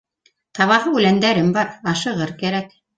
Табаһы 0.59 0.95
үләндәрем 1.01 1.55
бар, 1.61 1.73
ашығыр 1.95 2.37
кәрәк. 2.45 2.79